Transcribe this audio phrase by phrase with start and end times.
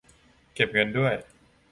[0.53, 1.13] เก็บเงินด้วย